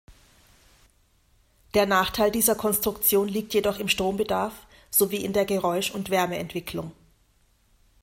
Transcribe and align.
Der 1.75 1.85
Nachteil 1.85 2.31
dieser 2.31 2.55
Konstruktion 2.55 3.27
liegt 3.27 3.53
jedoch 3.53 3.77
im 3.77 3.87
Strombedarf 3.87 4.65
sowie 4.89 5.23
in 5.23 5.31
der 5.31 5.45
Geräusch- 5.45 5.91
und 5.91 6.09
Wärmeentwicklung. 6.09 6.91